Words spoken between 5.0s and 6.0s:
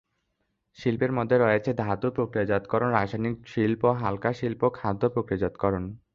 প্রক্রিয়াজাতকরণ।